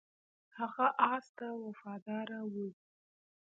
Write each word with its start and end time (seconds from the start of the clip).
هغه 0.57 0.87
اس 1.11 1.25
ته 1.37 1.47
وفادار 1.63 2.29
و. 2.53 2.55